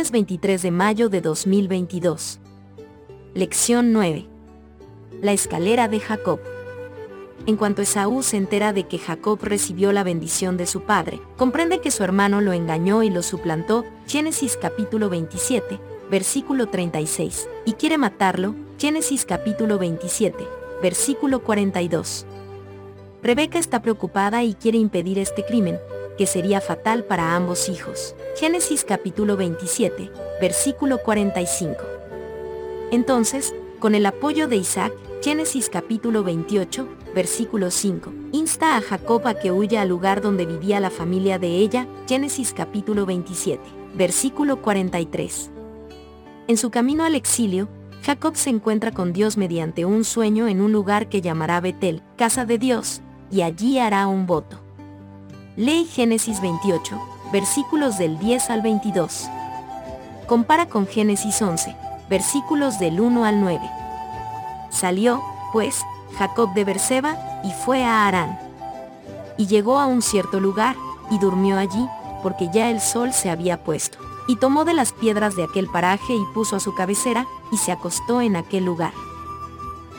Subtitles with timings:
[0.00, 2.40] Lunes 23 de mayo de 2022.
[3.34, 4.26] Lección 9.
[5.20, 6.40] La escalera de Jacob.
[7.44, 11.82] En cuanto Esaú se entera de que Jacob recibió la bendición de su padre, comprende
[11.82, 15.78] que su hermano lo engañó y lo suplantó, Génesis capítulo 27,
[16.10, 20.48] versículo 36, y quiere matarlo, Génesis capítulo 27,
[20.80, 22.24] versículo 42.
[23.22, 25.78] Rebeca está preocupada y quiere impedir este crimen,
[26.20, 28.14] que sería fatal para ambos hijos.
[28.36, 31.78] Génesis capítulo 27, versículo 45.
[32.90, 34.92] Entonces, con el apoyo de Isaac,
[35.22, 40.78] Génesis capítulo 28, versículo 5, insta a Jacob a que huya al lugar donde vivía
[40.78, 43.62] la familia de ella, Génesis capítulo 27,
[43.94, 45.50] versículo 43.
[46.48, 47.66] En su camino al exilio,
[48.02, 52.44] Jacob se encuentra con Dios mediante un sueño en un lugar que llamará Betel, casa
[52.44, 54.60] de Dios, y allí hará un voto.
[55.60, 56.98] Lee Génesis 28,
[57.34, 59.28] versículos del 10 al 22.
[60.26, 61.76] Compara con Génesis 11,
[62.08, 63.60] versículos del 1 al 9.
[64.70, 65.84] Salió, pues,
[66.16, 68.38] Jacob de Berseba, y fue a Harán.
[69.36, 70.76] Y llegó a un cierto lugar,
[71.10, 71.86] y durmió allí,
[72.22, 73.98] porque ya el sol se había puesto.
[74.28, 77.70] Y tomó de las piedras de aquel paraje y puso a su cabecera, y se
[77.70, 78.94] acostó en aquel lugar.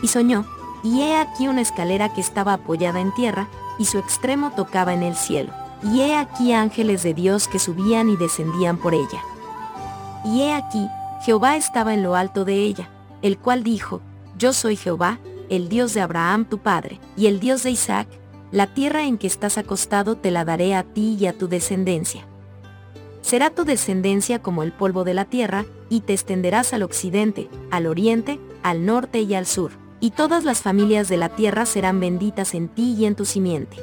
[0.02, 0.44] Y soñó,
[0.81, 5.04] y he aquí una escalera que estaba apoyada en tierra, y su extremo tocaba en
[5.04, 5.52] el cielo.
[5.84, 9.22] Y he aquí ángeles de Dios que subían y descendían por ella.
[10.24, 10.88] Y he aquí,
[11.26, 12.90] Jehová estaba en lo alto de ella,
[13.22, 14.02] el cual dijo,
[14.38, 18.08] Yo soy Jehová, el Dios de Abraham tu padre, y el Dios de Isaac,
[18.52, 22.28] la tierra en que estás acostado te la daré a ti y a tu descendencia.
[23.22, 27.88] Será tu descendencia como el polvo de la tierra, y te extenderás al occidente, al
[27.88, 32.56] oriente, al norte y al sur y todas las familias de la tierra serán benditas
[32.56, 33.78] en ti y en tu simiente.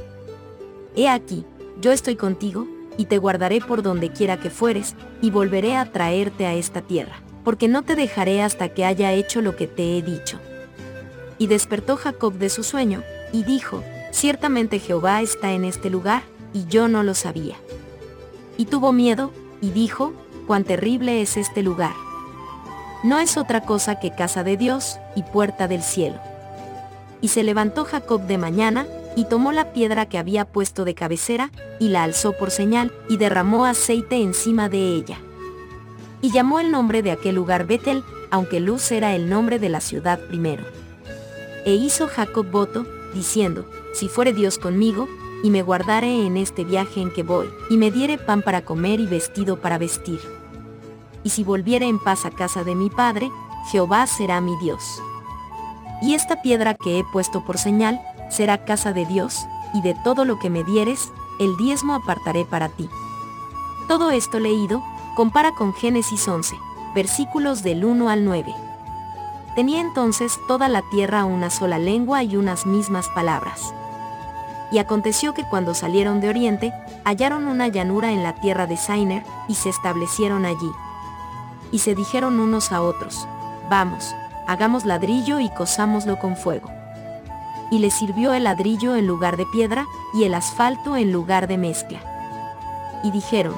[0.96, 1.46] He aquí,
[1.80, 2.66] yo estoy contigo,
[2.98, 7.22] y te guardaré por donde quiera que fueres, y volveré a traerte a esta tierra,
[7.44, 10.40] porque no te dejaré hasta que haya hecho lo que te he dicho.
[11.38, 16.66] Y despertó Jacob de su sueño, y dijo, ciertamente Jehová está en este lugar, y
[16.66, 17.54] yo no lo sabía.
[18.56, 20.12] Y tuvo miedo, y dijo,
[20.48, 22.07] cuán terrible es este lugar
[23.04, 26.16] no es otra cosa que casa de Dios y puerta del cielo.
[27.20, 28.86] Y se levantó Jacob de mañana,
[29.16, 31.50] y tomó la piedra que había puesto de cabecera,
[31.80, 35.18] y la alzó por señal, y derramó aceite encima de ella.
[36.22, 39.80] Y llamó el nombre de aquel lugar Betel, aunque Luz era el nombre de la
[39.80, 40.64] ciudad primero.
[41.64, 45.08] E hizo Jacob voto, diciendo, Si fuere Dios conmigo,
[45.42, 49.00] y me guardare en este viaje en que voy, y me diere pan para comer
[49.00, 50.20] y vestido para vestir
[51.28, 53.30] y si volviere en paz a casa de mi padre,
[53.70, 55.02] Jehová será mi Dios.
[56.00, 58.00] Y esta piedra que he puesto por señal,
[58.30, 62.70] será casa de Dios, y de todo lo que me dieres, el diezmo apartaré para
[62.70, 62.88] ti.
[63.88, 64.82] Todo esto leído,
[65.16, 66.56] compara con Génesis 11,
[66.94, 68.54] versículos del 1 al 9.
[69.54, 73.74] Tenía entonces toda la tierra una sola lengua y unas mismas palabras.
[74.72, 76.72] Y aconteció que cuando salieron de Oriente,
[77.04, 80.70] hallaron una llanura en la tierra de Sainer, y se establecieron allí
[81.70, 83.26] y se dijeron unos a otros,
[83.70, 84.14] vamos,
[84.46, 86.70] hagamos ladrillo y cosámoslo con fuego.
[87.70, 91.58] Y les sirvió el ladrillo en lugar de piedra, y el asfalto en lugar de
[91.58, 92.00] mezcla.
[93.04, 93.54] Y dijeron,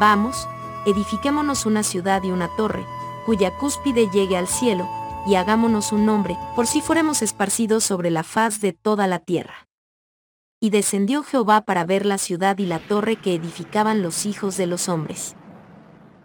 [0.00, 0.48] vamos,
[0.84, 2.84] edifiquémonos una ciudad y una torre,
[3.24, 4.88] cuya cúspide llegue al cielo,
[5.26, 9.68] y hagámonos un nombre, por si fuéramos esparcidos sobre la faz de toda la tierra.
[10.60, 14.66] Y descendió Jehová para ver la ciudad y la torre que edificaban los hijos de
[14.66, 15.36] los hombres.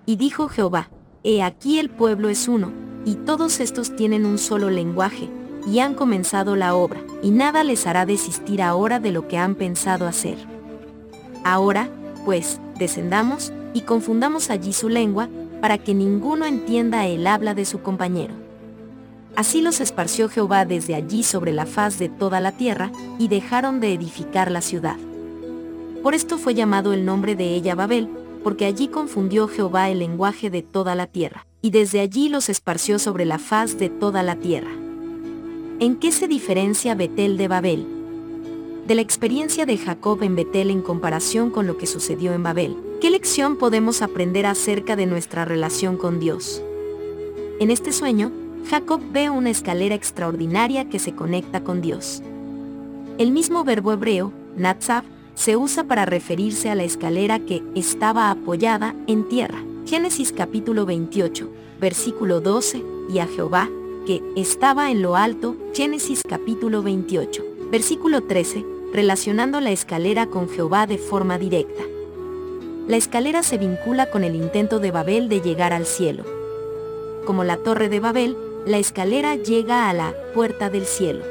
[0.05, 0.89] Y dijo Jehová,
[1.23, 2.71] He aquí el pueblo es uno,
[3.05, 5.29] y todos estos tienen un solo lenguaje,
[5.65, 9.55] y han comenzado la obra, y nada les hará desistir ahora de lo que han
[9.55, 10.37] pensado hacer.
[11.43, 11.89] Ahora,
[12.25, 15.29] pues, descendamos, y confundamos allí su lengua,
[15.61, 18.33] para que ninguno entienda el habla de su compañero.
[19.35, 23.79] Así los esparció Jehová desde allí sobre la faz de toda la tierra, y dejaron
[23.79, 24.97] de edificar la ciudad.
[26.03, 30.49] Por esto fue llamado el nombre de ella Babel, porque allí confundió Jehová el lenguaje
[30.49, 34.35] de toda la tierra, y desde allí los esparció sobre la faz de toda la
[34.35, 34.71] tierra.
[35.79, 37.85] ¿En qué se diferencia Betel de Babel?
[38.87, 42.77] De la experiencia de Jacob en Betel en comparación con lo que sucedió en Babel,
[43.01, 46.61] ¿qué lección podemos aprender acerca de nuestra relación con Dios?
[47.59, 48.31] En este sueño,
[48.69, 52.21] Jacob ve una escalera extraordinaria que se conecta con Dios.
[53.17, 55.03] El mismo verbo hebreo, Natzav,
[55.37, 59.63] se usa para referirse a la escalera que estaba apoyada en tierra.
[59.85, 61.47] Génesis capítulo 28,
[61.79, 63.69] versículo 12, y a Jehová,
[64.07, 70.87] que estaba en lo alto, Génesis capítulo 28, versículo 13, relacionando la escalera con Jehová
[70.87, 71.83] de forma directa.
[72.87, 76.23] La escalera se vincula con el intento de Babel de llegar al cielo.
[77.27, 78.35] Como la torre de Babel,
[78.65, 81.23] la escalera llega a la puerta del cielo.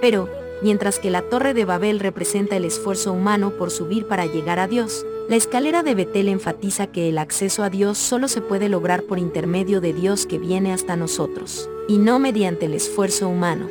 [0.00, 0.28] Pero,
[0.62, 4.66] mientras que la torre de Babel representa el esfuerzo humano por subir para llegar a
[4.66, 9.04] Dios, la escalera de Betel enfatiza que el acceso a Dios solo se puede lograr
[9.04, 13.68] por intermedio de Dios que viene hasta nosotros, y no mediante el esfuerzo humano.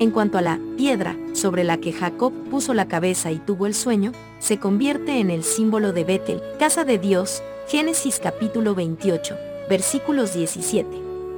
[0.00, 3.74] En cuanto a la piedra sobre la que Jacob puso la cabeza y tuvo el
[3.74, 9.36] sueño, se convierte en el símbolo de Betel, casa de Dios, Génesis capítulo 28,
[9.68, 10.88] versículos 17.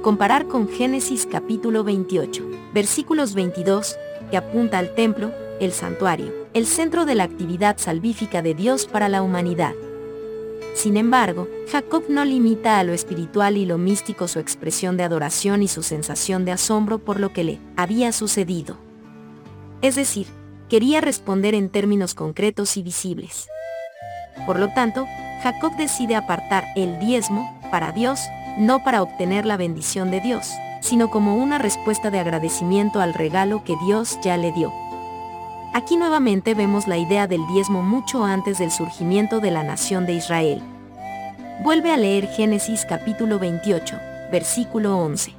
[0.01, 3.97] Comparar con Génesis capítulo 28, versículos 22,
[4.33, 9.07] que apunta al templo, el santuario, el centro de la actividad salvífica de Dios para
[9.07, 9.75] la humanidad.
[10.73, 15.61] Sin embargo, Jacob no limita a lo espiritual y lo místico su expresión de adoración
[15.61, 18.75] y su sensación de asombro por lo que le había sucedido.
[19.83, 20.25] Es decir,
[20.67, 23.47] quería responder en términos concretos y visibles.
[24.47, 25.05] Por lo tanto,
[25.43, 28.19] Jacob decide apartar el diezmo para Dios,
[28.57, 30.49] no para obtener la bendición de Dios,
[30.83, 34.73] sino como una respuesta de agradecimiento al regalo que Dios ya le dio.
[35.73, 40.13] Aquí nuevamente vemos la idea del diezmo mucho antes del surgimiento de la nación de
[40.13, 40.61] Israel.
[41.63, 43.97] Vuelve a leer Génesis capítulo 28,
[44.29, 45.33] versículo 11.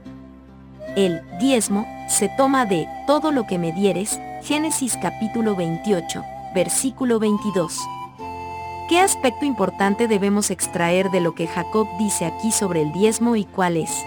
[0.97, 6.25] El diezmo se toma de todo lo que me dieres, Génesis capítulo 28,
[6.55, 7.79] versículo 22.
[8.89, 13.45] ¿Qué aspecto importante debemos extraer de lo que Jacob dice aquí sobre el diezmo y
[13.45, 14.05] cuál es?